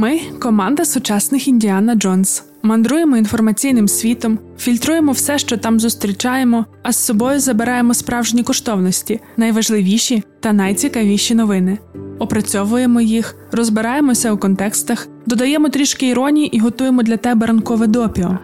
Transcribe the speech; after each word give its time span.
Ми 0.00 0.20
команда 0.38 0.84
сучасних 0.84 1.48
Індіана 1.48 1.94
Джонс. 1.94 2.44
Мандруємо 2.62 3.16
інформаційним 3.16 3.88
світом, 3.88 4.38
фільтруємо 4.58 5.12
все, 5.12 5.38
що 5.38 5.56
там 5.56 5.80
зустрічаємо, 5.80 6.66
а 6.82 6.92
з 6.92 6.96
собою 6.96 7.40
забираємо 7.40 7.94
справжні 7.94 8.42
коштовності, 8.42 9.20
найважливіші 9.36 10.22
та 10.40 10.52
найцікавіші 10.52 11.34
новини. 11.34 11.78
Опрацьовуємо 12.18 13.00
їх, 13.00 13.36
розбираємося 13.52 14.32
у 14.32 14.38
контекстах, 14.38 15.08
додаємо 15.26 15.68
трішки 15.68 16.08
іронії 16.08 16.56
і 16.56 16.60
готуємо 16.60 17.02
для 17.02 17.16
тебе 17.16 17.46
ранкове 17.46 17.86
допіо. 17.86 18.38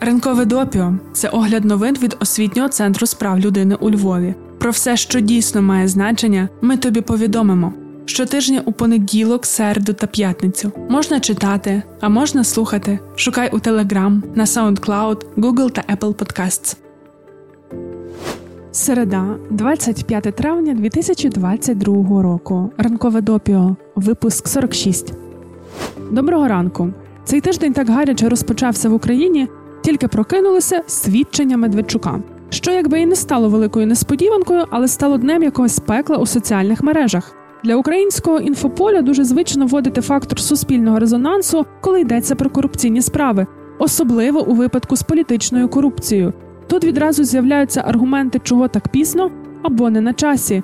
Ранкове 0.00 0.44
допіо 0.44 0.94
це 1.12 1.28
огляд 1.28 1.64
новин 1.64 1.96
від 2.02 2.16
освітнього 2.20 2.68
центру 2.68 3.06
справ 3.06 3.38
людини 3.38 3.76
у 3.80 3.90
Львові. 3.90 4.34
Про 4.58 4.70
все, 4.70 4.96
що 4.96 5.20
дійсно 5.20 5.62
має 5.62 5.88
значення, 5.88 6.48
ми 6.62 6.76
тобі 6.76 7.00
повідомимо. 7.00 7.72
Щотижня 8.06 8.62
у 8.64 8.72
понеділок, 8.72 9.46
середу 9.46 9.92
та 9.92 10.06
п'ятницю 10.06 10.72
можна 10.88 11.20
читати, 11.20 11.82
а 12.00 12.08
можна 12.08 12.44
слухати. 12.44 12.98
Шукай 13.16 13.50
у 13.52 13.56
Telegram, 13.56 14.22
на 14.34 14.44
SoundCloud, 14.44 15.22
Google 15.36 15.70
та 15.70 15.82
Apple 15.94 16.14
Podcasts. 16.14 16.76
Середа, 18.72 19.36
25 19.50 20.22
травня 20.22 20.74
2022 20.74 22.22
року. 22.22 22.70
Ранкове 22.78 23.20
допіо. 23.20 23.76
Випуск 23.94 24.48
46. 24.48 25.14
Доброго 26.10 26.48
ранку. 26.48 26.90
Цей 27.24 27.40
тиждень 27.40 27.72
так 27.72 27.88
гаряче 27.88 28.28
розпочався 28.28 28.88
в 28.88 28.94
Україні, 28.94 29.48
тільки 29.82 30.08
прокинулися 30.08 30.82
свідчення 30.86 31.56
Медведчука. 31.56 32.20
Що 32.50 32.70
якби 32.70 33.00
і 33.00 33.06
не 33.06 33.16
стало 33.16 33.48
великою 33.48 33.86
несподіванкою, 33.86 34.64
але 34.70 34.88
стало 34.88 35.16
днем 35.18 35.42
якогось 35.42 35.78
пекла 35.78 36.16
у 36.16 36.26
соціальних 36.26 36.82
мережах. 36.82 37.43
Для 37.64 37.76
українського 37.76 38.40
інфополя 38.40 39.02
дуже 39.02 39.24
звично 39.24 39.66
вводити 39.66 40.00
фактор 40.00 40.40
суспільного 40.40 40.98
резонансу, 40.98 41.66
коли 41.80 42.00
йдеться 42.00 42.34
про 42.34 42.50
корупційні 42.50 43.02
справи, 43.02 43.46
особливо 43.78 44.46
у 44.46 44.54
випадку 44.54 44.96
з 44.96 45.02
політичною 45.02 45.68
корупцією. 45.68 46.32
Тут 46.66 46.84
відразу 46.84 47.24
з'являються 47.24 47.82
аргументи, 47.86 48.40
чого 48.42 48.68
так 48.68 48.88
пізно 48.88 49.30
або 49.62 49.90
не 49.90 50.00
на 50.00 50.12
часі. 50.12 50.62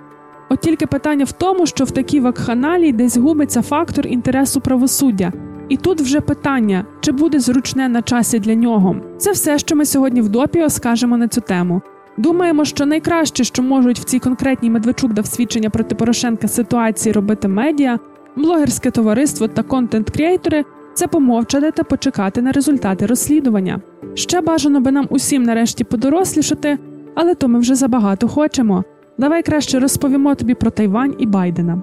От 0.50 0.60
тільки 0.60 0.86
питання 0.86 1.25
в 1.25 1.33
тому, 1.33 1.66
що 1.66 1.84
в 1.84 1.91
такій 1.91 2.20
вакханалії 2.20 2.92
десь 2.92 3.16
губиться 3.16 3.62
фактор 3.62 4.06
інтересу 4.06 4.60
правосуддя. 4.60 5.32
І 5.69 5.77
тут 5.77 6.00
вже 6.00 6.20
питання, 6.20 6.84
чи 7.00 7.12
буде 7.12 7.41
зручне 7.41 7.88
на 7.88 8.03
часі 8.03 8.38
для 8.38 8.55
нього. 8.55 8.97
Це 9.19 9.32
все, 9.32 9.58
що 9.58 9.77
ми 9.77 9.84
сьогодні 9.84 10.20
в 10.20 10.28
допіо 10.28 10.70
скажемо 10.70 11.16
на 11.16 11.28
цю 11.28 11.41
тему. 11.41 11.82
Думаємо, 12.20 12.64
що 12.64 12.86
найкраще, 12.86 13.44
що 13.44 13.62
можуть 13.62 13.98
в 13.98 14.04
цій 14.04 14.18
конкретній 14.18 14.70
Медведчук 14.70 15.12
дав 15.12 15.26
свідчення 15.26 15.70
проти 15.70 15.94
Порошенка 15.94 16.48
ситуації 16.48 17.12
робити 17.12 17.48
медіа, 17.48 17.98
блогерське 18.36 18.90
товариство 18.90 19.48
та 19.48 19.62
контент-кріейтори 19.62 20.64
це 20.94 21.06
помовчати 21.06 21.70
та 21.70 21.84
почекати 21.84 22.42
на 22.42 22.52
результати 22.52 23.06
розслідування. 23.06 23.80
Ще 24.14 24.41
бажано 24.41 24.80
би 24.80 24.92
нам 24.92 25.06
усім 25.10 25.42
нарешті 25.42 25.84
подорослішати, 25.84 26.78
але 27.14 27.34
то 27.34 27.48
ми 27.48 27.58
вже 27.58 27.74
забагато 27.74 28.28
хочемо. 28.28 28.84
Давай 29.18 29.42
краще 29.42 29.78
розповімо 29.78 30.34
тобі 30.34 30.54
про 30.54 30.70
Тайвань 30.70 31.14
і 31.18 31.26
Байдена. 31.26 31.82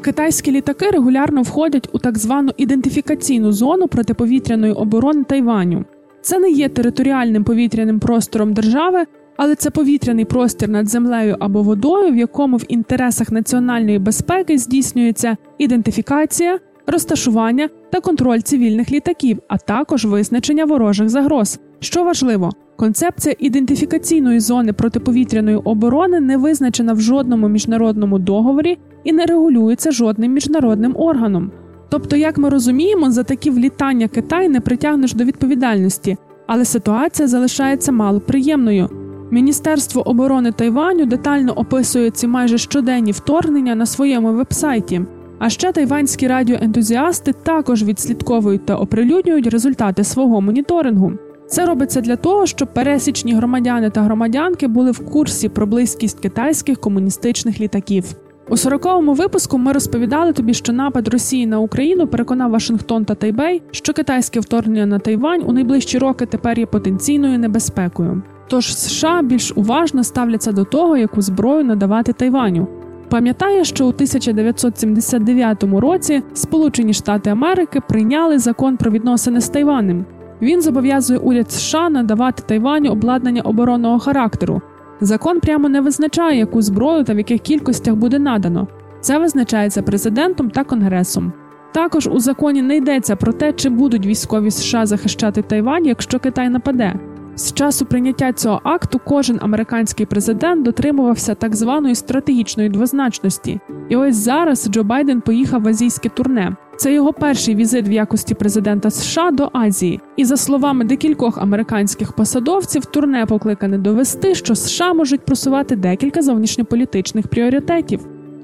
Китайські 0.00 0.52
літаки 0.52 0.90
регулярно 0.90 1.42
входять 1.42 1.88
у 1.92 1.98
так 1.98 2.18
звану 2.18 2.52
ідентифікаційну 2.56 3.52
зону 3.52 3.88
протиповітряної 3.88 4.72
оборони 4.72 5.24
Тайваню. 5.24 5.84
Це 6.22 6.38
не 6.38 6.50
є 6.50 6.68
територіальним 6.68 7.44
повітряним 7.44 8.00
простором 8.00 8.52
держави, 8.52 9.04
але 9.36 9.54
це 9.54 9.70
повітряний 9.70 10.24
простір 10.24 10.68
над 10.68 10.88
землею 10.88 11.36
або 11.40 11.62
водою, 11.62 12.12
в 12.12 12.16
якому 12.16 12.56
в 12.56 12.64
інтересах 12.68 13.32
національної 13.32 13.98
безпеки 13.98 14.58
здійснюється 14.58 15.36
ідентифікація, 15.58 16.58
розташування 16.86 17.68
та 17.92 18.00
контроль 18.00 18.40
цивільних 18.40 18.92
літаків, 18.92 19.38
а 19.48 19.58
також 19.58 20.04
визначення 20.04 20.64
ворожих 20.64 21.08
загроз. 21.08 21.60
Що 21.80 22.04
важливо, 22.04 22.50
концепція 22.76 23.34
ідентифікаційної 23.38 24.40
зони 24.40 24.72
протиповітряної 24.72 25.56
оборони 25.56 26.20
не 26.20 26.36
визначена 26.36 26.92
в 26.92 27.00
жодному 27.00 27.48
міжнародному 27.48 28.18
договорі 28.18 28.78
і 29.04 29.12
не 29.12 29.26
регулюється 29.26 29.90
жодним 29.90 30.32
міжнародним 30.32 30.96
органом. 30.96 31.50
Тобто, 31.92 32.16
як 32.16 32.38
ми 32.38 32.48
розуміємо, 32.48 33.10
за 33.10 33.22
такі 33.22 33.50
влітання 33.50 34.08
Китай 34.08 34.48
не 34.48 34.60
притягнеш 34.60 35.14
до 35.14 35.24
відповідальності, 35.24 36.16
але 36.46 36.64
ситуація 36.64 37.28
залишається 37.28 37.92
малоприємною. 37.92 38.88
Міністерство 39.30 40.08
оборони 40.08 40.52
Тайваню 40.52 41.06
детально 41.06 41.52
описує 41.52 42.10
ці 42.10 42.26
майже 42.26 42.58
щоденні 42.58 43.12
вторгнення 43.12 43.74
на 43.74 43.86
своєму 43.86 44.32
вебсайті. 44.32 45.00
А 45.38 45.50
ще 45.50 45.72
тайванські 45.72 46.28
радіоентузіасти 46.28 47.32
також 47.32 47.84
відслідковують 47.84 48.66
та 48.66 48.76
оприлюднюють 48.76 49.46
результати 49.46 50.04
свого 50.04 50.40
моніторингу. 50.40 51.12
Це 51.48 51.66
робиться 51.66 52.00
для 52.00 52.16
того, 52.16 52.46
щоб 52.46 52.74
пересічні 52.74 53.34
громадяни 53.34 53.90
та 53.90 54.02
громадянки 54.02 54.66
були 54.66 54.90
в 54.90 55.10
курсі 55.10 55.48
про 55.48 55.66
близькість 55.66 56.20
китайських 56.20 56.80
комуністичних 56.80 57.60
літаків. 57.60 58.04
У 58.52 58.54
40-му 58.54 59.14
випуску 59.14 59.58
ми 59.58 59.72
розповідали 59.72 60.32
тобі, 60.32 60.54
що 60.54 60.72
напад 60.72 61.08
Росії 61.08 61.46
на 61.46 61.58
Україну 61.58 62.06
переконав 62.06 62.50
Вашингтон 62.50 63.04
та 63.04 63.14
Тайбей, 63.14 63.62
що 63.70 63.92
китайське 63.92 64.40
вторгнення 64.40 64.86
на 64.86 64.98
Тайвань 64.98 65.42
у 65.46 65.52
найближчі 65.52 65.98
роки 65.98 66.26
тепер 66.26 66.58
є 66.58 66.66
потенційною 66.66 67.38
небезпекою. 67.38 68.22
Тож 68.48 68.76
США 68.76 69.22
більш 69.22 69.52
уважно 69.56 70.04
ставляться 70.04 70.52
до 70.52 70.64
того, 70.64 70.96
яку 70.96 71.22
зброю 71.22 71.64
надавати 71.64 72.12
Тайваню. 72.12 72.66
Пам'ятає, 73.08 73.64
що 73.64 73.86
у 73.86 73.88
1979 73.88 75.64
році 75.64 76.22
Сполучені 76.34 76.92
Штати 76.92 77.30
Америки 77.30 77.80
прийняли 77.88 78.38
закон 78.38 78.76
про 78.76 78.90
відносини 78.90 79.40
з 79.40 79.48
Тайванем. 79.48 80.04
Він 80.42 80.62
зобов'язує 80.62 81.18
уряд 81.18 81.52
США 81.52 81.90
надавати 81.90 82.42
Тайваню 82.46 82.90
обладнання 82.90 83.42
оборонного 83.42 83.98
характеру. 83.98 84.62
Закон 85.02 85.40
прямо 85.40 85.68
не 85.68 85.80
визначає, 85.80 86.38
яку 86.38 86.62
зброю 86.62 87.04
та 87.04 87.14
в 87.14 87.18
яких 87.18 87.40
кількостях 87.40 87.94
буде 87.94 88.18
надано. 88.18 88.68
Це 89.00 89.18
визначається 89.18 89.82
президентом 89.82 90.50
та 90.50 90.64
конгресом. 90.64 91.32
Також 91.72 92.06
у 92.06 92.20
законі 92.20 92.62
не 92.62 92.76
йдеться 92.76 93.16
про 93.16 93.32
те, 93.32 93.52
чи 93.52 93.68
будуть 93.68 94.06
військові 94.06 94.50
США 94.50 94.86
захищати 94.86 95.42
Тайвань, 95.42 95.86
якщо 95.86 96.18
Китай 96.18 96.48
нападе. 96.48 96.94
З 97.34 97.52
часу 97.52 97.86
прийняття 97.86 98.32
цього 98.32 98.60
акту 98.64 99.00
кожен 99.04 99.38
американський 99.42 100.06
президент 100.06 100.62
дотримувався 100.62 101.34
так 101.34 101.56
званої 101.56 101.94
стратегічної 101.94 102.68
двозначності. 102.68 103.60
І 103.88 103.96
ось 103.96 104.16
зараз 104.16 104.68
Джо 104.70 104.84
Байден 104.84 105.20
поїхав 105.20 105.62
в 105.62 105.68
азійське 105.68 106.08
турне. 106.08 106.56
Це 106.76 106.94
його 106.94 107.12
перший 107.12 107.54
візит 107.54 107.88
в 107.88 107.92
якості 107.92 108.34
президента 108.34 108.90
США 108.90 109.30
до 109.30 109.50
Азії. 109.52 110.00
І 110.16 110.24
за 110.24 110.36
словами 110.36 110.84
декількох 110.84 111.38
американських 111.38 112.12
посадовців, 112.12 112.84
турне 112.84 113.26
покликане 113.26 113.78
довести, 113.78 114.34
що 114.34 114.54
США 114.54 114.92
можуть 114.92 115.20
просувати 115.20 115.76
декілька 115.76 116.22
зовнішньополітичних 116.22 117.28
пріоритетів. 117.28 118.00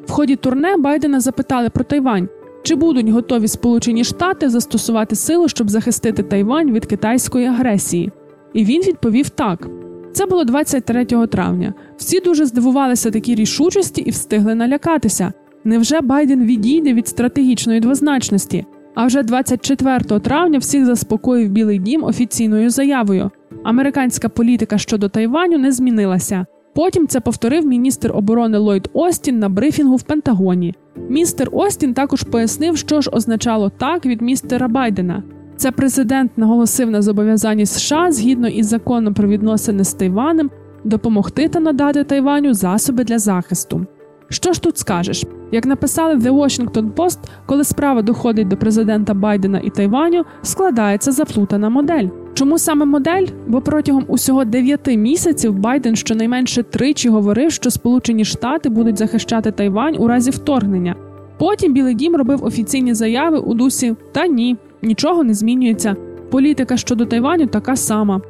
В 0.07 0.11
ході 0.11 0.37
турне 0.37 0.77
Байдена 0.77 1.21
запитали 1.21 1.71
про 1.71 1.85
Тайвань. 1.85 2.29
Чи 2.63 2.75
будуть 2.75 3.09
готові 3.09 3.49
Сполучені 3.49 4.05
Штати 4.05 4.49
застосувати 4.49 5.17
силу, 5.17 5.49
щоб 5.49 5.71
захистити 5.71 6.23
Тайвань 6.23 6.73
від 6.73 6.87
китайської 6.87 7.47
агресії? 7.47 8.13
І 8.53 8.65
він 8.65 8.83
відповів 8.83 9.29
так. 9.29 9.69
Це 10.13 10.27
було 10.27 10.45
23 10.45 11.05
травня. 11.05 11.75
Всі 11.97 12.21
дуже 12.21 12.47
здивувалися 12.47 13.11
такій 13.11 13.35
рішучості 13.35 14.01
і 14.01 14.11
встигли 14.11 14.55
налякатися. 14.55 15.33
Невже 15.65 16.01
Байден 16.01 16.45
відійде 16.45 16.93
від 16.93 17.09
стратегічної 17.09 17.81
двозначності? 17.81 18.67
А 18.95 19.07
вже 19.07 19.23
24 19.23 20.21
травня 20.21 20.59
всіх 20.59 20.87
заспокоїв 20.87 21.51
Білий 21.51 21.79
Дім 21.79 22.05
офіційною 22.05 22.71
заявою. 22.71 23.31
Американська 23.65 24.29
політика 24.29 24.79
щодо 24.79 25.09
Тайваню 25.09 25.59
не 25.59 25.73
змінилася. 25.73 26.47
Потім 26.75 27.07
це 27.07 27.21
повторив 27.21 27.67
міністр 27.67 28.13
оборони 28.15 28.59
Ллойд 28.59 28.91
Остін 28.93 29.39
на 29.39 29.49
брифінгу 29.49 29.97
в 29.97 30.03
Пентагоні. 30.03 30.75
Містер 31.09 31.49
Остін 31.53 31.95
також 31.95 32.23
пояснив, 32.23 32.77
що 32.77 33.01
ж 33.01 33.11
означало 33.11 33.71
так 33.71 34.07
від 34.07 34.23
містера 34.23 34.69
Байдена. 34.69 35.23
Це 35.57 35.71
президент 35.71 36.39
наголосив 36.39 36.91
на 36.91 37.03
зобов'язанні 37.03 37.67
США 37.67 38.13
згідно 38.13 38.49
із 38.49 38.67
законом 38.67 39.15
про 39.15 39.29
відносини 39.29 39.85
з 39.85 39.95
Тайванем 39.95 40.51
допомогти 40.85 41.49
та 41.49 41.61
надати 41.61 42.05
Тайваню 42.05 42.55
засоби 42.55 43.05
для 43.05 43.19
захисту. 43.19 43.87
Що 44.29 44.53
ж 44.53 44.63
тут 44.63 44.79
скажеш? 44.79 45.25
Як 45.53 45.67
написали 45.67 46.15
в 46.15 46.23
The 46.23 46.35
Washington 46.35 46.93
Post, 46.93 47.19
коли 47.47 47.65
справа 47.65 48.03
доходить 48.03 48.49
до 48.49 48.57
президента 48.57 49.15
Байдена 49.15 49.59
і 49.59 49.71
Тайваню, 49.71 50.25
складається 50.43 51.13
заплутана 51.13 51.69
модель. 51.69 52.09
Чому 52.35 52.59
саме 52.59 52.85
модель? 52.85 53.27
Бо 53.47 53.61
протягом 53.61 54.05
усього 54.09 54.45
дев'яти 54.45 54.97
місяців 54.97 55.59
Байден 55.59 55.97
щонайменше 55.97 56.63
тричі 56.63 57.09
говорив, 57.09 57.53
що 57.53 57.71
Сполучені 57.71 58.25
Штати 58.25 58.69
будуть 58.69 58.99
захищати 58.99 59.53
Тайвань 59.53 59.97
у 59.99 60.09
разі 60.09 60.31
вторгнення. 60.31 60.95
Потім 61.39 61.73
Білий 61.73 61.95
Дім 61.95 62.17
робив 62.17 62.45
офіційні 62.45 62.95
заяви 62.95 63.39
у 63.39 63.55
дусі 63.55 63.95
та 64.13 64.27
ні, 64.27 64.57
нічого 64.83 65.25
не 65.25 65.35
змінюється. 65.35 65.97
Політика 66.31 66.77
щодо 66.77 67.07
Тайваню 67.07 67.47
така 67.47 67.77
сама. 67.77 68.21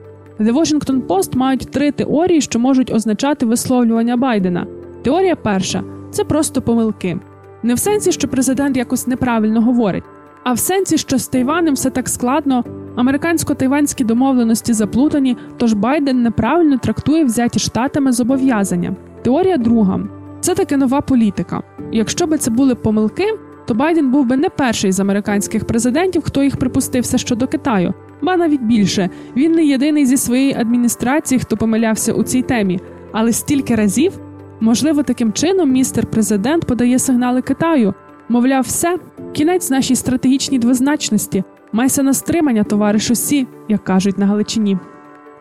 The 0.40 0.54
Washington 0.54 1.06
Post 1.06 1.36
мають 1.36 1.70
три 1.70 1.92
теорії, 1.92 2.40
що 2.40 2.58
можуть 2.58 2.92
означати 2.92 3.46
висловлювання 3.46 4.16
Байдена. 4.16 4.66
Теорія 5.02 5.36
перша 5.36 5.82
це 6.10 6.24
просто 6.24 6.62
помилки. 6.62 7.18
Не 7.62 7.74
в 7.74 7.78
сенсі, 7.78 8.12
що 8.12 8.28
президент 8.28 8.76
якось 8.76 9.06
неправильно 9.06 9.60
говорить, 9.60 10.04
а 10.44 10.52
в 10.52 10.58
сенсі, 10.58 10.98
що 10.98 11.18
з 11.18 11.28
Тайванем 11.28 11.74
все 11.74 11.90
так 11.90 12.08
складно, 12.08 12.64
американсько-тайванські 12.96 14.04
домовленості 14.04 14.72
заплутані, 14.72 15.36
тож 15.56 15.72
Байден 15.72 16.22
неправильно 16.22 16.78
трактує 16.78 17.24
взяті 17.24 17.58
штатами 17.58 18.12
зобов'язання. 18.12 18.96
Теорія 19.22 19.56
друга 19.56 20.00
це 20.40 20.54
таки 20.54 20.76
нова 20.76 21.00
політика. 21.00 21.62
Якщо 21.92 22.26
би 22.26 22.38
це 22.38 22.50
були 22.50 22.74
помилки, 22.74 23.38
то 23.66 23.74
Байден 23.74 24.10
був 24.10 24.26
би 24.26 24.36
не 24.36 24.48
перший 24.48 24.92
з 24.92 25.00
американських 25.00 25.64
президентів, 25.64 26.22
хто 26.22 26.42
їх 26.42 26.56
припустився 26.56 27.18
щодо 27.18 27.46
Китаю, 27.46 27.94
ба 28.22 28.36
навіть 28.36 28.62
більше. 28.62 29.10
Він 29.36 29.52
не 29.52 29.64
єдиний 29.64 30.06
зі 30.06 30.16
своєї 30.16 30.54
адміністрації, 30.54 31.38
хто 31.38 31.56
помилявся 31.56 32.12
у 32.12 32.22
цій 32.22 32.42
темі, 32.42 32.80
але 33.12 33.32
стільки 33.32 33.74
разів. 33.74 34.12
Можливо, 34.60 35.02
таким 35.02 35.32
чином 35.32 35.70
містер 35.70 36.06
президент 36.06 36.64
подає 36.64 36.98
сигнали 36.98 37.42
Китаю. 37.42 37.94
Мовляв, 38.28 38.62
все, 38.62 38.98
кінець 39.32 39.70
нашій 39.70 39.96
стратегічній 39.96 40.58
двозначності, 40.58 41.44
майся 41.72 42.02
на 42.02 42.14
стримання, 42.14 42.64
товаришу 42.64 43.14
Сі, 43.14 43.46
як 43.68 43.84
кажуть 43.84 44.18
на 44.18 44.26
Галичині. 44.26 44.78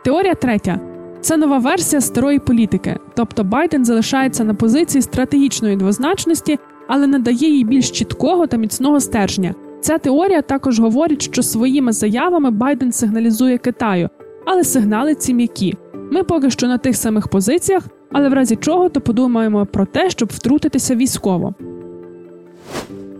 Теорія 0.03 0.35
третя 0.35 0.79
це 1.21 1.37
нова 1.37 1.57
версія 1.57 2.01
старої 2.01 2.39
політики, 2.39 2.97
тобто 3.15 3.43
Байден 3.43 3.85
залишається 3.85 4.43
на 4.43 4.53
позиції 4.53 5.01
стратегічної 5.01 5.75
двозначності, 5.75 6.59
але 6.87 7.07
надає 7.07 7.49
їй 7.49 7.63
більш 7.63 7.91
чіткого 7.91 8.47
та 8.47 8.57
міцного 8.57 8.99
стержня. 8.99 9.55
Ця 9.81 9.97
теорія 9.97 10.41
також 10.41 10.79
говорить, 10.79 11.21
що 11.21 11.43
своїми 11.43 11.91
заявами 11.91 12.51
Байден 12.51 12.91
сигналізує 12.91 13.57
Китаю, 13.57 14.09
але 14.45 14.63
сигнали 14.63 15.15
ці 15.15 15.33
м'які. 15.33 15.75
Ми 16.11 16.23
поки 16.23 16.49
що 16.49 16.67
на 16.67 16.77
тих 16.77 16.95
самих 16.95 17.27
позиціях, 17.27 17.83
але 18.11 18.29
в 18.29 18.33
разі 18.33 18.55
чого 18.55 18.89
то 18.89 19.01
подумаємо 19.01 19.65
про 19.65 19.85
те, 19.85 20.09
щоб 20.09 20.29
втрутитися 20.33 20.95
військово. 20.95 21.53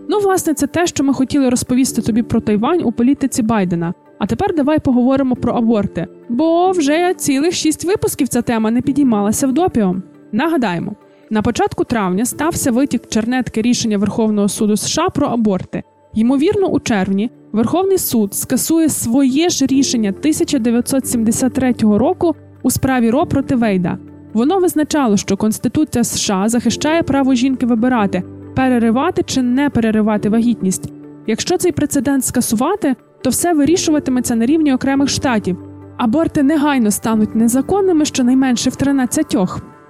Ну, 0.08 0.18
власне, 0.18 0.54
це 0.54 0.66
те, 0.66 0.86
що 0.86 1.04
ми 1.04 1.14
хотіли 1.14 1.48
розповісти 1.48 2.02
тобі 2.02 2.22
про 2.22 2.40
Тайвань 2.40 2.82
у 2.84 2.92
політиці 2.92 3.42
Байдена. 3.42 3.94
А 4.18 4.26
тепер 4.26 4.54
давай 4.54 4.78
поговоримо 4.78 5.36
про 5.36 5.52
аборти, 5.52 6.06
бо 6.28 6.70
вже 6.70 7.14
цілих 7.14 7.54
шість 7.54 7.84
випусків 7.84 8.28
ця 8.28 8.42
тема 8.42 8.70
не 8.70 8.80
підіймалася 8.80 9.46
в 9.46 9.52
допіо. 9.52 9.96
Нагадаємо, 10.32 10.92
на 11.30 11.42
початку 11.42 11.84
травня 11.84 12.24
стався 12.24 12.70
витік 12.70 13.08
чернетки 13.08 13.62
рішення 13.62 13.98
Верховного 13.98 14.48
суду 14.48 14.76
США 14.76 15.08
про 15.08 15.26
аборти. 15.26 15.82
Ймовірно, 16.14 16.66
у 16.66 16.80
червні 16.80 17.30
Верховний 17.52 17.98
суд 17.98 18.34
скасує 18.34 18.88
своє 18.88 19.48
ж 19.48 19.66
рішення 19.66 20.08
1973 20.08 21.74
року 21.80 22.34
у 22.62 22.70
справі 22.70 23.10
Ро 23.10 23.26
проти 23.26 23.54
Вейда. 23.54 23.98
Воно 24.32 24.58
визначало, 24.58 25.16
що 25.16 25.36
Конституція 25.36 26.04
США 26.04 26.48
захищає 26.48 27.02
право 27.02 27.34
жінки 27.34 27.66
вибирати, 27.66 28.22
переривати 28.56 29.22
чи 29.22 29.42
не 29.42 29.70
переривати 29.70 30.28
вагітність. 30.28 30.92
Якщо 31.26 31.58
цей 31.58 31.72
прецедент 31.72 32.24
скасувати, 32.24 32.96
то 33.22 33.30
все 33.30 33.52
вирішуватиметься 33.52 34.34
на 34.34 34.46
рівні 34.46 34.74
окремих 34.74 35.08
штатів. 35.08 35.58
Аборти 35.96 36.42
негайно 36.42 36.90
стануть 36.90 37.34
незаконними 37.34 38.04
щонайменше 38.04 38.70
в 38.70 38.76
13. 38.76 39.36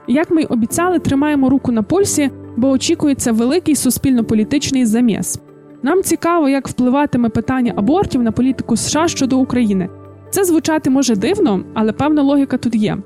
Як 0.08 0.31
ми 0.31 0.43
й 0.43 0.46
обіцяли, 0.50 0.99
тримаємо 0.99 1.50
руку 1.50 1.73
на 1.73 1.82
пульсі, 1.82 2.31
бо 2.56 2.70
очікується 2.70 3.32
великий 3.32 3.76
суспільно-політичний 3.76 4.87
заміс. 4.87 5.40
Нам 5.82 6.02
цікаво, 6.02 6.49
як 6.49 6.69
впливатиме 6.69 7.29
питання 7.29 7.73
абортів 7.76 8.23
на 8.23 8.32
політику 8.32 8.76
США 8.76 9.08
щодо 9.08 9.38
України. 9.38 9.88
Це 10.31 10.44
звучати 10.44 10.90
може 10.90 11.17
дивно, 11.17 11.64
але 11.75 11.93
певна 11.93 12.23
логіка 12.23 12.56
тут 12.56 12.75
є. 12.75 12.96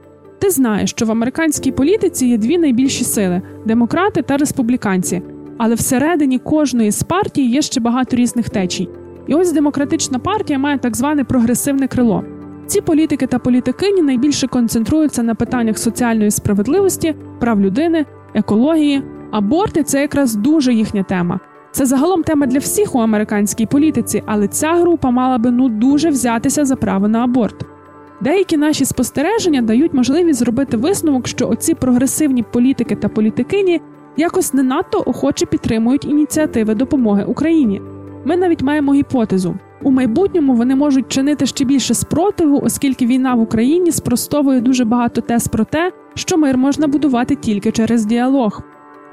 Ти 0.43 0.51
знаєш, 0.51 0.91
що 0.91 1.07
в 1.07 1.11
американській 1.11 1.73
політиці 1.73 2.27
є 2.27 2.39
дві 2.39 2.59
найбільші 2.59 3.05
сили 3.05 3.43
демократи 3.67 4.23
та 4.23 4.37
республіканці, 4.37 5.23
але 5.59 5.75
всередині 5.75 6.39
кожної 6.39 6.91
з 6.91 7.03
партій 7.03 7.47
є 7.47 7.63
ще 7.63 7.81
багато 7.81 8.17
різних 8.17 8.51
течій. 8.51 8.89
І 9.27 9.35
ось 9.35 9.53
демократична 9.53 10.19
партія 10.19 10.59
має 10.59 10.79
так 10.79 10.97
зване 10.97 11.25
прогресивне 11.25 11.89
крило. 11.89 12.25
Ці 12.67 12.81
політики 12.81 13.27
та 13.27 13.39
політикині 13.39 14.03
найбільше 14.03 14.49
концентруються 14.49 15.23
на 15.23 15.35
питаннях 15.35 15.79
соціальної 15.79 16.31
справедливості, 16.31 17.15
прав 17.41 17.61
людини, 17.61 18.07
екології. 18.35 19.03
Аборти 19.31 19.83
це 19.83 20.01
якраз 20.01 20.35
дуже 20.35 20.75
їхня 20.75 21.03
тема. 21.03 21.41
Це 21.73 21.87
загалом 21.87 22.23
тема 22.23 22.47
для 22.47 22.59
всіх 22.59 22.95
у 22.95 22.99
американській 22.99 23.67
політиці, 23.67 24.23
але 24.27 24.49
ця 24.49 24.75
група 24.75 25.11
мала 25.11 25.39
би 25.39 25.51
ну 25.51 25.69
дуже 25.69 26.09
взятися 26.09 26.65
за 26.65 26.77
право 26.77 27.09
на 27.09 27.25
аборт. 27.25 27.67
Деякі 28.23 28.57
наші 28.57 28.85
спостереження 28.85 29.63
дають 29.63 29.95
можливість 29.95 30.39
зробити 30.39 30.77
висновок, 30.77 31.29
що 31.29 31.49
оці 31.49 31.75
прогресивні 31.75 32.43
політики 32.43 32.97
та 32.97 33.09
політикині 33.09 33.81
якось 34.17 34.55
не 34.55 34.63
надто 34.63 35.03
охоче 35.07 35.47
підтримують 35.47 36.05
ініціативи 36.05 36.75
допомоги 36.75 37.25
Україні. 37.25 37.83
Ми 38.25 38.37
навіть 38.37 38.63
маємо 38.63 38.95
гіпотезу. 38.95 39.55
У 39.83 39.91
майбутньому 39.91 40.55
вони 40.55 40.77
можуть 40.77 41.09
чинити 41.09 41.47
ще 41.47 41.65
більше 41.65 41.95
спротиву, 41.95 42.61
оскільки 42.65 43.07
війна 43.07 43.35
в 43.35 43.41
Україні 43.41 43.93
спростовує 43.93 44.61
дуже 44.61 44.85
багато 44.85 45.21
тез 45.21 45.49
про 45.49 45.65
те, 45.65 45.93
що 46.15 46.39
мир 46.39 46.59
можна 46.59 46.87
будувати 46.87 47.35
тільки 47.35 47.73
через 47.73 48.07
діалог. 48.07 48.63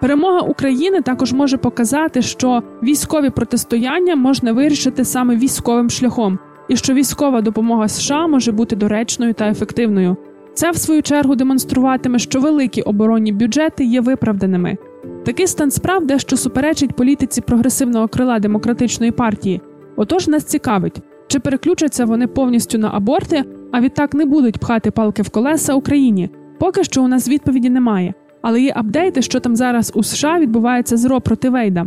Перемога 0.01 0.39
України 0.39 1.01
також 1.01 1.33
може 1.33 1.57
показати, 1.57 2.21
що 2.21 2.63
військові 2.83 3.29
протистояння 3.29 4.15
можна 4.15 4.53
вирішити 4.53 5.05
саме 5.05 5.35
військовим 5.35 5.89
шляхом, 5.89 6.39
і 6.69 6.75
що 6.75 6.93
військова 6.93 7.41
допомога 7.41 7.87
США 7.87 8.27
може 8.27 8.51
бути 8.51 8.75
доречною 8.75 9.33
та 9.33 9.49
ефективною. 9.49 10.17
Це 10.53 10.71
в 10.71 10.77
свою 10.77 11.01
чергу 11.01 11.35
демонструватиме, 11.35 12.19
що 12.19 12.39
великі 12.39 12.81
оборонні 12.81 13.31
бюджети 13.31 13.85
є 13.85 14.01
виправданими. 14.01 14.77
Такий 15.25 15.47
стан 15.47 15.71
справ 15.71 16.05
дещо 16.05 16.37
суперечить 16.37 16.95
політиці 16.95 17.41
прогресивного 17.41 18.07
крила 18.07 18.39
демократичної 18.39 19.11
партії. 19.11 19.61
Отож 19.95 20.27
нас 20.27 20.43
цікавить, 20.43 21.01
чи 21.27 21.39
переключаться 21.39 22.05
вони 22.05 22.27
повністю 22.27 22.77
на 22.77 22.89
аборти, 22.93 23.43
а 23.71 23.81
відтак 23.81 24.13
не 24.13 24.25
будуть 24.25 24.57
пхати 24.59 24.91
палки 24.91 25.21
в 25.21 25.29
колеса 25.29 25.73
Україні. 25.73 26.29
Поки 26.59 26.83
що 26.83 27.03
у 27.03 27.07
нас 27.07 27.27
відповіді 27.27 27.69
немає, 27.69 28.13
але 28.41 28.61
є 28.61 28.73
апдейти, 28.75 29.21
що 29.21 29.39
там 29.39 29.55
зараз 29.55 29.91
у 29.95 30.03
США 30.03 30.39
відбувається 30.39 30.97
з 30.97 31.05
РО 31.05 31.21
проти 31.21 31.49
Вейда. 31.49 31.85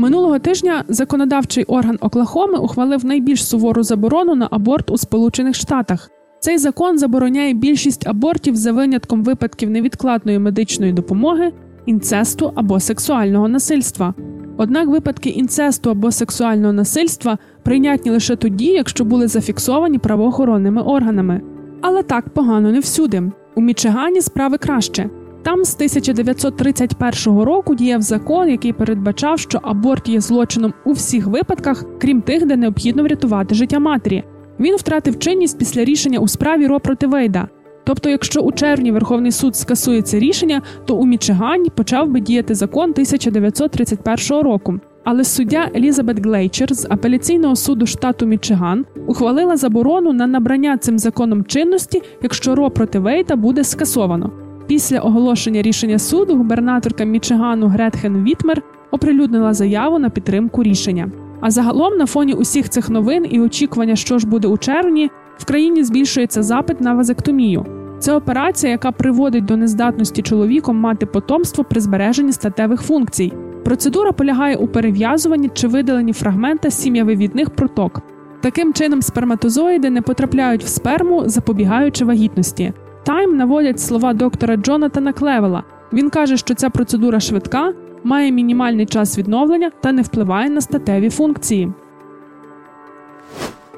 Минулого 0.00 0.38
тижня 0.38 0.84
законодавчий 0.88 1.64
орган 1.64 1.98
Оклахоми 2.00 2.58
ухвалив 2.58 3.04
найбільш 3.04 3.46
сувору 3.46 3.82
заборону 3.82 4.34
на 4.34 4.48
аборт 4.50 4.90
у 4.90 4.98
Сполучених 4.98 5.54
Штатах. 5.54 6.10
Цей 6.40 6.58
закон 6.58 6.98
забороняє 6.98 7.54
більшість 7.54 8.06
абортів 8.06 8.56
за 8.56 8.72
винятком 8.72 9.24
випадків 9.24 9.70
невідкладної 9.70 10.38
медичної 10.38 10.92
допомоги, 10.92 11.52
інцесту 11.86 12.52
або 12.54 12.80
сексуального 12.80 13.48
насильства. 13.48 14.14
Однак 14.56 14.88
випадки 14.88 15.28
інцесту 15.28 15.90
або 15.90 16.12
сексуального 16.12 16.72
насильства 16.72 17.38
прийнятні 17.62 18.10
лише 18.10 18.36
тоді, 18.36 18.66
якщо 18.66 19.04
були 19.04 19.28
зафіксовані 19.28 19.98
правоохоронними 19.98 20.82
органами. 20.82 21.40
Але 21.80 22.02
так 22.02 22.28
погано 22.28 22.72
не 22.72 22.80
всюди. 22.80 23.22
У 23.54 23.60
Мічигані 23.60 24.20
справи 24.20 24.58
краще. 24.58 25.10
Там 25.42 25.64
з 25.64 25.74
1931 25.74 27.40
року 27.42 27.74
діяв 27.74 28.02
закон, 28.02 28.48
який 28.48 28.72
передбачав, 28.72 29.38
що 29.38 29.58
аборт 29.62 30.08
є 30.08 30.20
злочином 30.20 30.72
у 30.84 30.92
всіх 30.92 31.26
випадках, 31.26 31.84
крім 32.00 32.20
тих, 32.20 32.46
де 32.46 32.56
необхідно 32.56 33.02
врятувати 33.02 33.54
життя 33.54 33.78
матері. 33.78 34.24
Він 34.60 34.76
втратив 34.76 35.18
чинність 35.18 35.58
після 35.58 35.84
рішення 35.84 36.18
у 36.18 36.28
справі 36.28 36.66
Ро 36.66 36.80
проти 36.80 37.06
Вейда. 37.06 37.48
Тобто, 37.84 38.10
якщо 38.10 38.40
у 38.40 38.52
червні 38.52 38.92
Верховний 38.92 39.32
суд 39.32 39.56
скасує 39.56 40.02
це 40.02 40.18
рішення, 40.18 40.62
то 40.86 40.96
у 40.96 41.06
Мічигані 41.06 41.70
почав 41.70 42.08
би 42.08 42.20
діяти 42.20 42.54
закон 42.54 42.90
1931 42.90 44.42
року. 44.42 44.80
Але 45.04 45.24
суддя 45.24 45.68
Елізабет 45.76 46.24
Глейчер 46.24 46.74
з 46.74 46.86
апеляційного 46.90 47.56
суду 47.56 47.86
штату 47.86 48.26
Мічиган 48.26 48.84
ухвалила 49.06 49.56
заборону 49.56 50.12
на 50.12 50.26
набрання 50.26 50.78
цим 50.78 50.98
законом 50.98 51.44
чинності, 51.44 52.02
якщо 52.22 52.54
Ро 52.54 52.70
проти 52.70 52.98
Вейда 52.98 53.36
буде 53.36 53.64
скасовано. 53.64 54.39
Після 54.70 54.98
оголошення 54.98 55.62
рішення 55.62 55.98
суду 55.98 56.36
губернаторка 56.36 57.04
Мічигану 57.04 57.66
Гретхен 57.66 58.24
Вітмер 58.24 58.62
оприлюднила 58.90 59.54
заяву 59.54 59.98
на 59.98 60.10
підтримку 60.10 60.62
рішення. 60.62 61.10
А 61.40 61.50
загалом, 61.50 61.96
на 61.96 62.06
фоні 62.06 62.34
усіх 62.34 62.68
цих 62.68 62.88
новин 62.88 63.26
і 63.30 63.40
очікування, 63.40 63.96
що 63.96 64.18
ж 64.18 64.26
буде 64.26 64.48
у 64.48 64.58
червні, 64.58 65.10
в 65.38 65.44
країні 65.44 65.84
збільшується 65.84 66.42
запит 66.42 66.80
на 66.80 66.94
вазектомію. 66.94 67.66
Це 67.98 68.14
операція, 68.14 68.72
яка 68.72 68.92
приводить 68.92 69.44
до 69.44 69.56
нездатності 69.56 70.22
чоловіком 70.22 70.76
мати 70.76 71.06
потомство 71.06 71.64
при 71.64 71.80
збереженні 71.80 72.32
статевих 72.32 72.82
функцій. 72.82 73.32
Процедура 73.64 74.12
полягає 74.12 74.56
у 74.56 74.66
перев'язуванні 74.66 75.50
чи 75.54 75.68
видаленні 75.68 76.12
фрагмента 76.12 76.70
сім'явивідних 76.70 77.50
проток. 77.50 78.00
Таким 78.40 78.72
чином, 78.72 79.02
сперматозоїди 79.02 79.90
не 79.90 80.02
потрапляють 80.02 80.64
в 80.64 80.68
сперму, 80.68 81.22
запобігаючи 81.26 82.04
вагітності. 82.04 82.72
Тайм 83.04 83.36
наводять 83.36 83.80
слова 83.80 84.12
доктора 84.12 84.56
Джонатана 84.56 85.12
Клевела. 85.12 85.64
Він 85.92 86.10
каже, 86.10 86.36
що 86.36 86.54
ця 86.54 86.70
процедура 86.70 87.20
швидка, 87.20 87.72
має 88.04 88.32
мінімальний 88.32 88.86
час 88.86 89.18
відновлення 89.18 89.70
та 89.80 89.92
не 89.92 90.02
впливає 90.02 90.50
на 90.50 90.60
статеві 90.60 91.10
функції. 91.10 91.72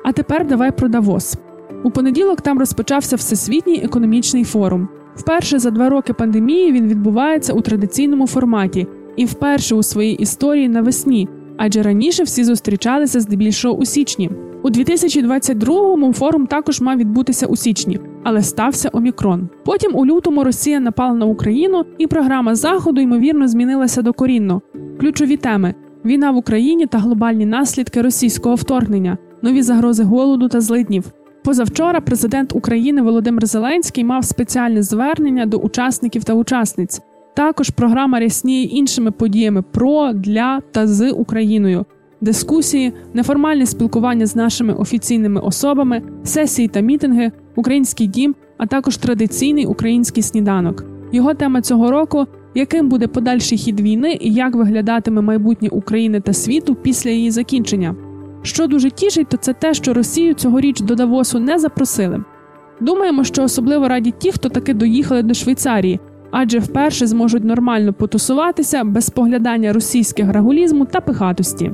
А 0.04 0.12
тепер 0.12 0.46
давай 0.46 0.70
про 0.70 0.88
Давос. 0.88 1.36
У 1.82 1.90
понеділок 1.90 2.40
там 2.40 2.58
розпочався 2.58 3.16
всесвітній 3.16 3.82
економічний 3.84 4.44
форум. 4.44 4.88
Вперше 5.16 5.58
за 5.58 5.70
два 5.70 5.88
роки 5.88 6.12
пандемії 6.12 6.72
він 6.72 6.88
відбувається 6.88 7.52
у 7.52 7.60
традиційному 7.60 8.26
форматі 8.26 8.86
і 9.16 9.24
вперше 9.24 9.74
у 9.74 9.82
своїй 9.82 10.14
історії 10.14 10.68
навесні, 10.68 11.28
адже 11.56 11.82
раніше 11.82 12.22
всі 12.22 12.44
зустрічалися 12.44 13.20
здебільшого 13.20 13.74
у 13.74 13.84
січні. 13.84 14.30
У 14.62 14.70
2022-му 14.70 16.12
форум 16.12 16.46
також 16.46 16.80
мав 16.80 16.98
відбутися 16.98 17.46
у 17.46 17.56
січні, 17.56 18.00
але 18.22 18.42
стався 18.42 18.90
омікрон. 18.92 19.48
Потім 19.64 19.96
у 19.96 20.06
лютому 20.06 20.44
Росія 20.44 20.80
напала 20.80 21.14
на 21.14 21.26
Україну, 21.26 21.84
і 21.98 22.06
програма 22.06 22.54
заходу 22.54 23.00
ймовірно 23.00 23.48
змінилася 23.48 24.02
докорінно. 24.02 24.62
Ключові 25.00 25.36
теми: 25.36 25.74
війна 26.04 26.30
в 26.30 26.36
Україні 26.36 26.86
та 26.86 26.98
глобальні 26.98 27.46
наслідки 27.46 28.02
російського 28.02 28.54
вторгнення, 28.54 29.18
нові 29.42 29.62
загрози 29.62 30.04
голоду 30.04 30.48
та 30.48 30.60
злиднів. 30.60 31.12
Позавчора 31.44 32.00
президент 32.00 32.52
України 32.52 33.02
Володимир 33.02 33.46
Зеленський 33.46 34.04
мав 34.04 34.24
спеціальне 34.24 34.82
звернення 34.82 35.46
до 35.46 35.56
учасників 35.56 36.24
та 36.24 36.34
учасниць. 36.34 37.00
Також 37.34 37.70
програма 37.70 38.20
рясніє 38.20 38.64
іншими 38.64 39.10
подіями 39.10 39.62
про, 39.62 40.12
для 40.12 40.60
та 40.72 40.86
з 40.86 41.10
Україною, 41.10 41.84
дискусії, 42.20 42.92
неформальне 43.14 43.66
спілкування 43.66 44.26
з 44.26 44.36
нашими 44.36 44.72
офіційними 44.72 45.40
особами, 45.40 46.02
сесії 46.24 46.68
та 46.68 46.80
мітинги, 46.80 47.32
український 47.56 48.06
дім, 48.06 48.34
а 48.58 48.66
також 48.66 48.96
традиційний 48.96 49.66
український 49.66 50.22
сніданок. 50.22 50.84
Його 51.12 51.34
тема 51.34 51.62
цього 51.62 51.90
року 51.90 52.26
яким 52.54 52.88
буде 52.88 53.06
подальший 53.06 53.58
хід 53.58 53.80
війни 53.80 54.18
і 54.20 54.32
як 54.32 54.54
виглядатиме 54.54 55.20
майбутнє 55.20 55.68
України 55.68 56.20
та 56.20 56.32
світу 56.32 56.74
після 56.74 57.10
її 57.10 57.30
закінчення. 57.30 57.94
Що 58.42 58.66
дуже 58.66 58.90
тішить, 58.90 59.28
то 59.28 59.36
це 59.36 59.52
те, 59.52 59.74
що 59.74 59.94
Росію 59.94 60.34
цьогоріч 60.34 60.80
до 60.80 60.94
Давосу 60.94 61.38
не 61.38 61.58
запросили. 61.58 62.24
Думаємо, 62.80 63.24
що 63.24 63.42
особливо 63.42 63.88
раді 63.88 64.14
ті, 64.18 64.32
хто 64.32 64.48
таки 64.48 64.74
доїхали 64.74 65.22
до 65.22 65.34
Швейцарії, 65.34 66.00
адже 66.30 66.58
вперше 66.58 67.06
зможуть 67.06 67.44
нормально 67.44 67.92
потусуватися 67.92 68.84
без 68.84 69.10
поглядання 69.10 69.72
російських 69.72 70.32
рагулізму 70.32 70.84
та 70.84 71.00
пихатості. 71.00 71.72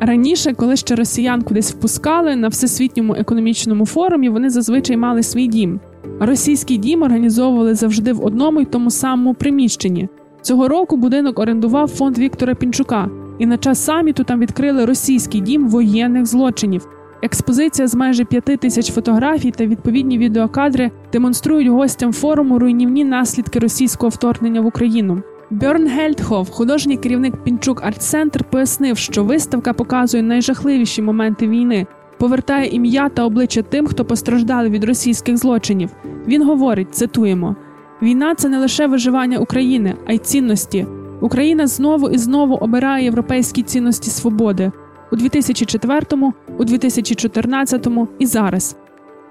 Раніше, 0.00 0.54
коли 0.54 0.76
ще 0.76 0.94
росіян 0.94 1.42
кудись 1.42 1.72
впускали 1.72 2.36
на 2.36 2.48
всесвітньому 2.48 3.14
економічному 3.14 3.86
форумі, 3.86 4.28
вони 4.28 4.50
зазвичай 4.50 4.96
мали 4.96 5.22
свій 5.22 5.46
дім. 5.46 5.80
Російський 6.20 6.78
дім 6.78 7.02
організовували 7.02 7.74
завжди 7.74 8.12
в 8.12 8.24
одному 8.24 8.60
й 8.60 8.64
тому 8.64 8.90
самому 8.90 9.34
приміщенні. 9.34 10.08
Цього 10.42 10.68
року 10.68 10.96
будинок 10.96 11.38
орендував 11.38 11.88
фонд 11.88 12.18
Віктора 12.18 12.54
Пінчука, 12.54 13.08
і 13.38 13.46
на 13.46 13.58
час 13.58 13.84
саміту 13.84 14.24
там 14.24 14.40
відкрили 14.40 14.84
російський 14.84 15.40
дім 15.40 15.68
воєнних 15.68 16.26
злочинів. 16.26 16.88
Експозиція 17.22 17.88
з 17.88 17.94
майже 17.94 18.24
п'яти 18.24 18.56
тисяч 18.56 18.92
фотографій 18.92 19.50
та 19.50 19.66
відповідні 19.66 20.18
відеокадри 20.18 20.90
демонструють 21.12 21.68
гостям 21.68 22.12
форуму 22.12 22.58
руйнівні 22.58 23.04
наслідки 23.04 23.58
російського 23.58 24.10
вторгнення 24.10 24.60
в 24.60 24.66
Україну. 24.66 25.22
Бьорн 25.50 25.88
Гельдхоф, 25.88 26.50
художній 26.50 26.96
керівник 26.96 27.36
Пінчук 27.36 27.82
Арт-Центр, 27.82 28.44
пояснив, 28.44 28.98
що 28.98 29.24
виставка 29.24 29.72
показує 29.72 30.22
найжахливіші 30.22 31.02
моменти 31.02 31.48
війни, 31.48 31.86
повертає 32.18 32.68
ім'я 32.68 33.08
та 33.08 33.24
обличчя 33.24 33.62
тим, 33.62 33.86
хто 33.86 34.04
постраждали 34.04 34.68
від 34.68 34.84
російських 34.84 35.36
злочинів. 35.36 35.90
Він 36.26 36.46
говорить: 36.46 36.94
цитуємо: 36.94 37.56
війна 38.02 38.34
це 38.34 38.48
не 38.48 38.58
лише 38.58 38.86
виживання 38.86 39.38
України, 39.38 39.94
а 40.06 40.12
й 40.12 40.18
цінності. 40.18 40.86
Україна 41.20 41.66
знову 41.66 42.10
і 42.10 42.18
знову 42.18 42.54
обирає 42.54 43.04
європейські 43.04 43.62
цінності 43.62 44.10
свободи 44.10 44.72
у 45.12 45.16
2004-му, 45.16 46.34
у 46.58 46.64
2014-му 46.64 48.08
і 48.18 48.26
зараз. 48.26 48.76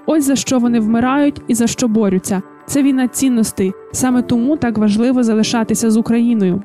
Ось 0.06 0.24
за 0.24 0.36
що 0.36 0.60
вони 0.60 0.80
вмирають 0.80 1.42
і 1.48 1.56
за 1.56 1.68
що 1.68 1.88
борються. 1.88 2.42
Це 2.66 2.84
війна 2.84 3.08
цінностей. 3.08 3.74
Саме 3.92 4.22
тому 4.22 4.58
так 4.58 4.78
важливо 4.78 5.24
залишатися 5.24 5.92
з 5.92 5.98
Україною. 5.98 6.64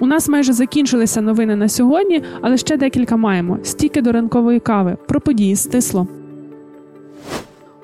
У 0.00 0.06
нас 0.06 0.28
майже 0.28 0.52
закінчилися 0.52 1.20
новини 1.20 1.56
на 1.56 1.68
сьогодні, 1.68 2.22
але 2.40 2.56
ще 2.56 2.76
декілька 2.76 3.16
маємо. 3.16 3.58
Стільки 3.62 4.02
до 4.02 4.12
ранкової 4.12 4.60
кави. 4.60 4.96
Про 5.08 5.20
події 5.20 5.56
стисло. 5.56 6.06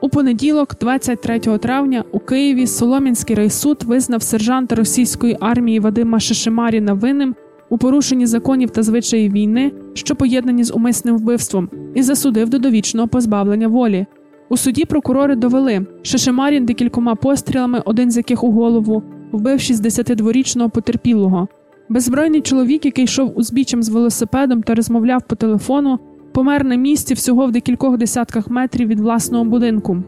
У 0.00 0.08
понеділок, 0.08 0.74
23 0.80 1.38
травня, 1.38 2.04
у 2.12 2.18
Києві 2.18 2.66
Солом'янський 2.66 3.36
райсуд 3.36 3.82
визнав 3.82 4.22
сержанта 4.22 4.74
російської 4.74 5.36
армії 5.40 5.80
Вадима 5.80 6.20
Шишимаріна 6.20 6.92
винним 6.92 7.34
у 7.68 7.78
порушенні 7.78 8.26
законів 8.26 8.70
та 8.70 8.82
звичаїв 8.82 9.32
війни, 9.32 9.72
що 9.94 10.16
поєднані 10.16 10.64
з 10.64 10.72
умисним 10.72 11.16
вбивством, 11.16 11.70
і 11.94 12.02
засудив 12.02 12.48
до 12.48 12.58
довічного 12.58 13.08
позбавлення 13.08 13.68
волі. 13.68 14.06
У 14.50 14.56
суді 14.56 14.84
прокурори 14.84 15.36
довели, 15.36 15.86
Шишимарін 16.02 16.64
декількома 16.64 17.14
пострілами, 17.14 17.82
один 17.84 18.10
з 18.10 18.16
яких 18.16 18.44
у 18.44 18.50
голову, 18.50 19.02
вбив 19.32 19.58
62-річного 19.58 20.70
потерпілого. 20.70 21.48
Беззбройний 21.88 22.40
чоловік, 22.40 22.84
який 22.84 23.04
йшов 23.04 23.38
узбіччям 23.38 23.82
з 23.82 23.88
велосипедом 23.88 24.62
та 24.62 24.74
розмовляв 24.74 25.22
по 25.22 25.36
телефону, 25.36 25.98
помер 26.32 26.64
на 26.64 26.74
місці 26.74 27.14
всього 27.14 27.46
в 27.46 27.52
декількох 27.52 27.98
десятках 27.98 28.50
метрів 28.50 28.88
від 28.88 29.00
власного 29.00 29.44
будинку. 29.44 30.02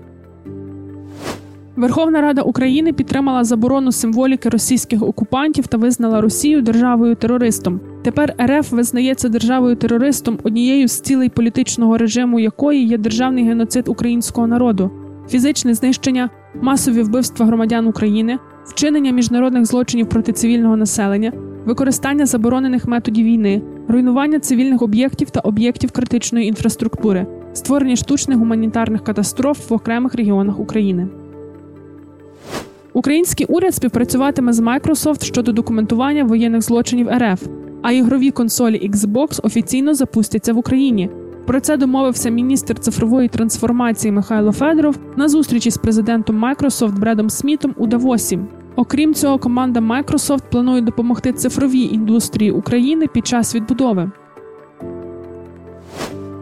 Верховна 1.77 2.21
Рада 2.21 2.43
України 2.43 2.93
підтримала 2.93 3.45
заборону 3.45 3.93
символіки 3.93 4.49
російських 4.49 5.03
окупантів 5.03 5.67
та 5.67 5.77
визнала 5.79 6.21
Росію 6.21 6.63
державою 6.63 7.15
терористом. 7.15 7.81
Тепер 8.03 8.35
РФ 8.43 8.73
визнається 8.73 9.29
державою 9.29 9.77
терористом, 9.77 10.39
однією 10.43 10.89
з 10.89 11.01
цілей 11.01 11.29
політичного 11.29 11.99
режиму 11.99 12.41
якої 12.41 12.87
є 12.87 12.99
державний 12.99 13.45
геноцид 13.45 13.89
українського 13.89 14.47
народу, 14.47 14.91
фізичне 15.29 15.75
знищення, 15.75 16.31
масові 16.63 17.03
вбивства 17.03 17.47
громадян 17.47 17.87
України, 17.87 18.39
вчинення 18.65 19.11
міжнародних 19.13 19.67
злочинів 19.67 20.09
проти 20.09 20.33
цивільного 20.33 20.77
населення, 20.77 21.33
використання 21.65 22.27
заборонених 22.27 22.87
методів 22.87 23.27
війни, 23.27 23.63
руйнування 23.89 24.39
цивільних 24.39 24.83
об'єктів 24.83 25.31
та 25.31 25.41
об'єктів 25.41 25.91
критичної 25.91 26.49
інфраструктури, 26.49 27.27
створення 27.53 27.97
штучних 27.97 28.39
гуманітарних 28.39 29.05
катастроф 29.05 29.71
в 29.71 29.75
окремих 29.75 30.15
регіонах 30.15 30.61
України. 30.61 31.09
Український 32.93 33.47
уряд 33.47 33.75
співпрацюватиме 33.75 34.53
з 34.53 34.61
Microsoft 34.61 35.25
щодо 35.25 35.53
документування 35.53 36.25
воєнних 36.25 36.63
злочинів 36.63 37.09
РФ, 37.09 37.47
а 37.83 37.93
ігрові 37.93 38.31
консолі 38.31 38.91
Xbox 38.91 39.41
офіційно 39.43 39.95
запустяться 39.95 40.53
в 40.53 40.59
Україні. 40.59 41.11
Про 41.47 41.61
це 41.61 41.77
домовився 41.77 42.31
міністр 42.31 42.79
цифрової 42.79 43.29
трансформації 43.29 44.13
Михайло 44.13 44.53
Федоров 44.53 44.99
на 45.17 45.29
зустрічі 45.29 45.71
з 45.71 45.77
президентом 45.77 46.45
Microsoft 46.45 46.99
Бредом 46.99 47.31
Смітом 47.31 47.75
у 47.77 47.87
Давосі. 47.87 48.39
Окрім 48.77 49.15
цього, 49.15 49.39
команда 49.39 49.81
Microsoft 49.81 50.43
планує 50.51 50.83
допомогти 50.83 51.33
цифровій 51.33 51.83
індустрії 51.83 52.51
України 52.51 53.07
під 53.07 53.27
час 53.27 53.55
відбудови. 53.55 54.11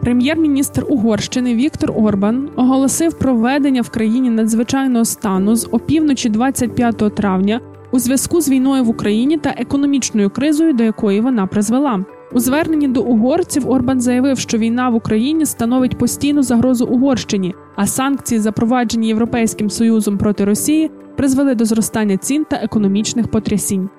Прем'єр-міністр 0.01 0.85
Угорщини 0.89 1.55
Віктор 1.55 1.91
Орбан 1.95 2.49
оголосив 2.55 3.13
про 3.13 3.35
введення 3.35 3.81
в 3.81 3.89
країні 3.89 4.29
надзвичайного 4.29 5.05
стану 5.05 5.55
з 5.55 5.67
опівночі 5.71 6.29
25 6.29 7.15
травня 7.15 7.61
у 7.91 7.99
зв'язку 7.99 8.41
з 8.41 8.49
війною 8.49 8.83
в 8.83 8.89
Україні 8.89 9.37
та 9.37 9.49
економічною 9.57 10.29
кризою, 10.29 10.73
до 10.73 10.83
якої 10.83 11.21
вона 11.21 11.47
призвела. 11.47 12.05
У 12.31 12.39
зверненні 12.39 12.87
до 12.87 13.01
угорців 13.01 13.69
Орбан 13.69 14.01
заявив, 14.01 14.39
що 14.39 14.57
війна 14.57 14.89
в 14.89 14.95
Україні 14.95 15.45
становить 15.45 15.97
постійну 15.97 16.43
загрозу 16.43 16.85
Угорщині, 16.85 17.55
а 17.75 17.87
санкції, 17.87 18.39
запроваджені 18.39 19.07
Європейським 19.07 19.69
Союзом 19.69 20.17
проти 20.17 20.45
Росії, 20.45 20.91
призвели 21.17 21.55
до 21.55 21.65
зростання 21.65 22.17
цін 22.17 22.45
та 22.49 22.55
економічних 22.55 23.27
потрясінь. 23.27 23.89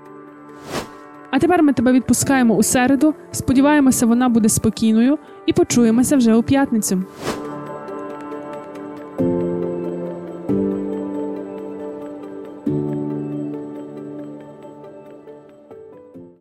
А 1.30 1.38
тепер 1.38 1.62
ми 1.62 1.73
тебе 1.73 1.92
відпускаємо 1.92 2.54
у 2.54 2.62
середу. 2.62 3.14
Сподіваємося, 3.30 4.06
вона 4.06 4.28
буде 4.28 4.49
спокійною 4.49 5.18
і 5.47 5.52
почуємося 5.52 6.16
вже 6.16 6.35
у 6.35 6.42
п'ятницю. 6.42 7.02